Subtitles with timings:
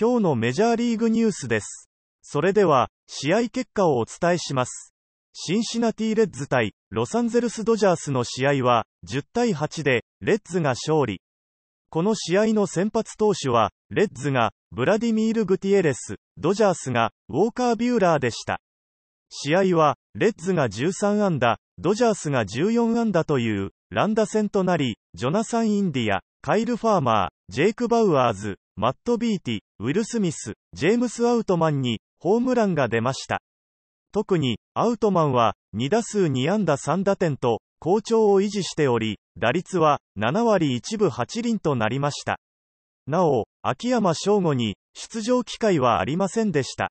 [0.00, 1.90] 今日のメジャーリーグニュースです。
[2.22, 4.94] それでは、試合結果をお伝えします。
[5.34, 11.20] シンシナティレッズ対ロサンゼルスドジャースの試合は、10対8で、レッズが勝利。
[11.90, 18.62] この試合の先発投手は、レッズが、ブラディミール・グティエレス、ドジャースが、ウォーカー・ビューラーでした。
[19.28, 33.42] 試合は、レッズが13安打、ドジャースが14安打という、乱打戦となり、ジョナサン・インディア、カイル・ファーマー、ジェイク・バウアーズ、マット・ビーティ、ウィル・スミス、ジェームス・アウトマンに、ホームランが出ました。
[34.10, 42.40] 特に、アウトマンは、2打数2安打3打点と、好調を維持しており、打率は、7割1分8厘となりました。
[43.06, 46.90] なお、秋山翔吾に、出場機会はありませんでした。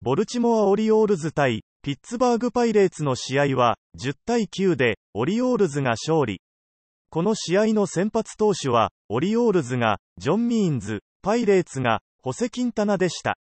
[0.00, 6.40] ボルチモア・オリオールズ対、ピッツバーグ・パイレーツの試合は、10対9で、オリオールズが勝利。
[7.12, 13.36] この試合の先発投手は、オリオールズが、ジョン・ミーンズ、パイレーツが、ホセ・キンタナでした。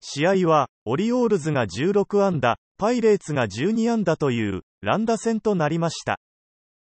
[0.00, 6.18] 試合は、オリオールズが16安打、パイレーツが12安打という、乱打戦となりました。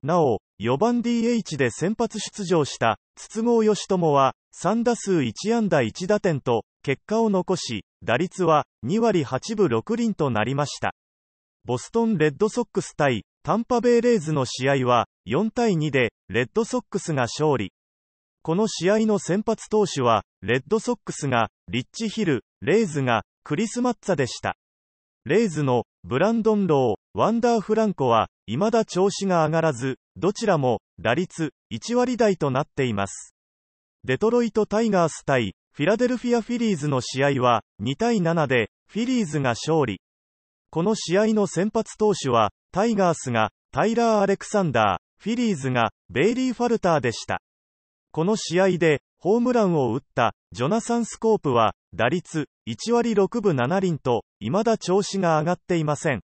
[0.02, 10.92] なお、4番 DH で先発出場した、筒香義友は、3打数1安打1打点と、結果を残し、打率は、2割8分6厘となりました。
[11.64, 17.72] ボストンレッドソックス対、タンパベイレイズの試合は、4対2で、レッドソックスが勝利。
[18.42, 24.56] この試合の先発投手は、レッドソックスが、リッチ・ヒル、レイズが、クリス・マッツァでした。
[25.24, 33.34] レイズの、ブランドン・ロー、ワンダー・フランコは、未だ調子が上がらず、どちらも、打率、1割台となっています。
[34.05, 40.02] デトロイト・タイガース対、フィラデルフィア・フィリーズの試合は、2対7で、フィリーズが勝利。
[40.70, 47.42] この試合の先発投手は、タイガースが、タイラー・アレクサンダー、フィリーズが、ベイリー・ファルターでした。
[48.12, 56.20] この試合で、ホームランを打った、ジョナサン・スコープは、打率、1割6分7厘と、未だ調子が上がっていません。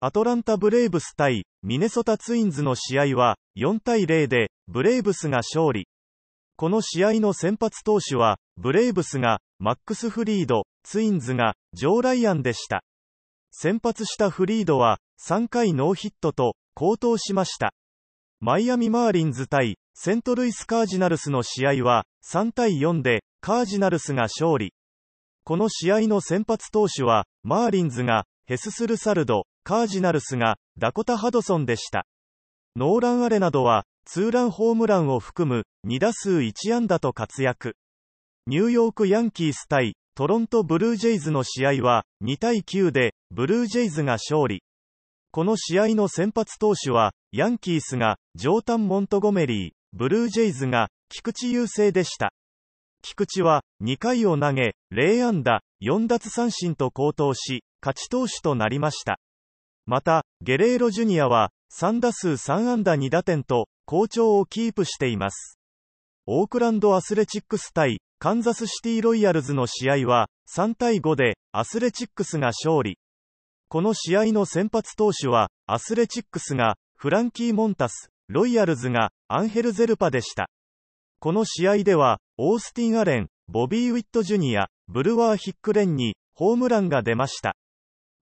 [0.00, 5.88] アトランタ・ブレイブス対、ミネソタ・ツインズの試合は、4対0で、ブレイブスが勝利。
[6.56, 12.82] この試合の先発投手は、ブレイブスが、マックス・フリード、ツインズが、ジョー・ライアンでした。
[13.50, 17.74] 先発したフリードは、3回ノーヒットと、好投しました。
[18.40, 24.72] マイアミ・マーリンズ対、セントルイス・カージナルスの試合は、3対4で、カージナルスが勝利。
[25.44, 32.06] この試合の先発投手は、マーリンズが、ヘススル・サルド、カージナルスが、ダコタ・ハドソンでした。
[32.74, 37.76] ノーラン・アレなどは、ツーランホームランを含む、2打数1安打と活躍。
[38.46, 44.62] ニューヨーク・ヤンキース対、トロント・ブルージェイズの試合は、2対9で、ブルージェイズが勝利。
[45.32, 52.32] この試合の先発投手は、ヤンキースが、ジョータン・モントゴメリー、ブルージェイズが、菊池雄星でした。
[53.00, 59.20] 菊池は、2回を投げ、0安打、4奪三振と好投し、勝ち投手となりました。
[59.86, 65.60] また、ゲレーロジュニアは、3打数3安打2打点と、好調をキープしています。
[66.26, 72.98] オークランドアスレチックス対、カンザスシティロイヤルズの試合は、3対5で、アスレチックスが勝利。
[73.72, 80.50] この試合の先発投手は、アスレチックスが、フランキー・モンタス、ロイヤルズが、アンヘル・ゼルパでした。
[81.20, 87.54] この試合では、オースティン・アレン、ボビー・ウィット・ジュニア、ブルワー・ヒックレンに、ホームランが出ました。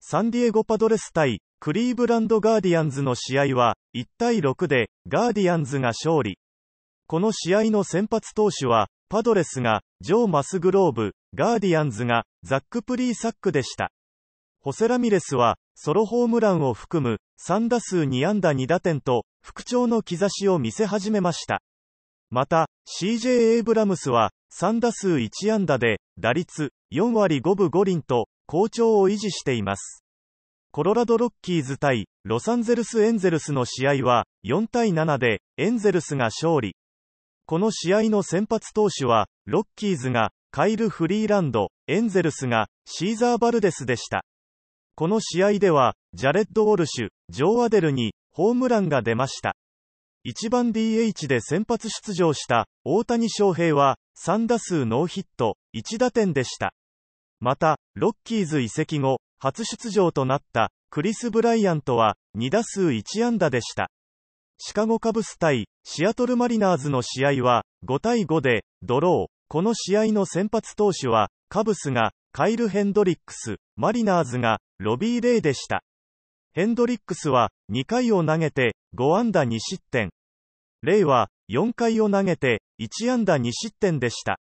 [0.01, 6.39] サンディエゴ・パドレス対、クリーブランド・ガーディアンズの試合は、1対6で、ガーディアンズが勝利。
[7.07, 13.91] この試合の先発投手は、パドレスが、ジョー・マスグローブ、ガーディアンズが、ザック・プリーサックでした。
[14.67, 21.61] ホセラミレスは、ソロホームランを含む、3打数2安打2打点と、復調の兆しを見せ始めました。
[22.31, 30.03] また、CJ エイブラムスは、3打数1安打で、打率、4割5分5厘と、好調を維持しています。
[30.71, 36.75] コロラドロッキーズ対、ロサンゼルスエンゼルスの試合は、4対7で、エンゼルスが勝利。
[37.45, 44.25] この試合の先発投手は、ロッキーズが、カイル・フリーランド、エンゼルスが、シーザー・バルデスでした。
[44.99, 49.55] この試合では、ジャレッド・ウォルシュ、ジョー・アデルに、ホームランが出ました。
[50.25, 56.73] 1番 DH で先発出場した、大谷翔平は、3打数ノーヒット、1打点でした。
[57.39, 63.91] また、ロッキーズ移籍後、初出場となった、クリス・ブライアントは、2打数1安打でした。
[64.57, 69.31] シカゴカブス対、シアトルマリナーズの試合は、5対5で、ドロー。
[69.47, 75.83] この試合の先発投手は、カブスが、カイル・ヘンドリックス、マリナーズが、ロビー・レイでした。
[76.53, 80.11] ヘンドリックスは、2回を投げて、5安打2失点。
[80.83, 84.37] レイは、4回を投げて、1安打2失点でした。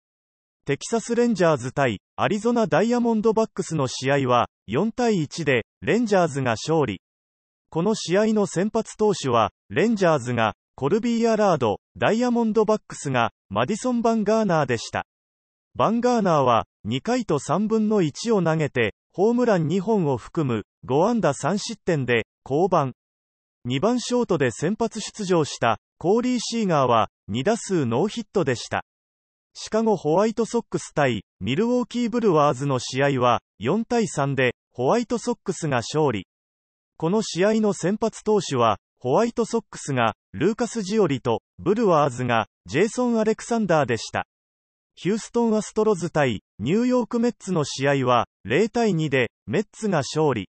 [0.65, 6.99] テキサスレンジャーズ対アリゾナダイヤモンドバックスの試合は4対1でレンジャーズが勝利。
[7.69, 15.05] この試合の先発投手はレンジャーズがコルビー・アラード、ダイヤモンドバックスがマディソン・バンガーナーでした。
[15.75, 22.91] バンガーナーは2回と3分の1を投げてホームラン2本を含む5安打3失点で降板。
[23.67, 28.83] 2番ショートで先発出場したコーリー・シーガーは2打数ノーヒットでした。
[29.55, 36.27] シカゴホワイトソックス対ミルウォーキーブルワーズの試合は4対3でホワイトソックスが勝利。
[36.97, 44.27] この試合の先発投手はホワイトソックスがルーカス・ジオリとブルワーズがジェイソン・アレクサンダーでした。
[44.95, 50.49] ヒューストン・アストロズ対ニューヨーク・メッツの試合は0対2でメッツが勝利。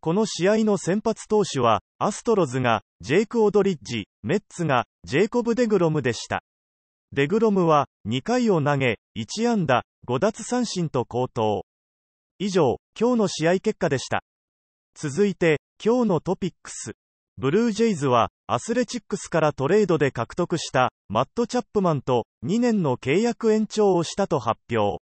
[0.00, 6.44] この試合の先発投手はアストロズがジェイク・オドリッジ、メッツがジェイコブ・デグロムでした。
[7.12, 11.64] デグロムは2回を投げ、1安打、5奪三振と好投。
[12.38, 14.22] 以上、今日の試合結果でした。
[14.94, 16.92] 続いて、今日のトピックス。
[17.44, 25.02] ブルージェイズは、アスレチックスからトレードで獲得したマット・チャップマンと2年の契約延長をしたと発表。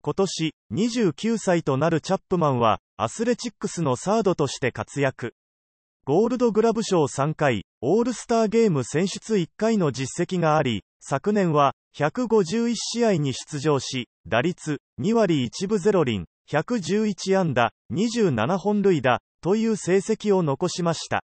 [0.00, 5.34] 今年、29歳となるチャップマンは、アスレチックスのサードとして活躍。
[6.06, 21.22] ゴールドグラブ賞3回、オールスターゲーム選出1回の実績があり、昨年は151試合に出場し、打率2割1分0厘、111安打、27本塁打という成績を残しました。